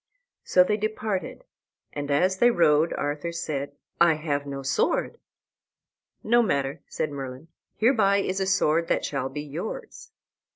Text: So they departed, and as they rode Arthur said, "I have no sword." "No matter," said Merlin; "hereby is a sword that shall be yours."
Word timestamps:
So 0.43 0.63
they 0.63 0.77
departed, 0.77 1.43
and 1.93 2.09
as 2.09 2.39
they 2.39 2.49
rode 2.49 2.91
Arthur 2.93 3.31
said, 3.31 3.73
"I 3.99 4.15
have 4.15 4.47
no 4.47 4.63
sword." 4.63 5.19
"No 6.23 6.41
matter," 6.41 6.81
said 6.87 7.11
Merlin; 7.11 7.49
"hereby 7.75 8.17
is 8.17 8.39
a 8.39 8.47
sword 8.47 8.87
that 8.87 9.05
shall 9.05 9.29
be 9.29 9.41
yours." 9.43 10.09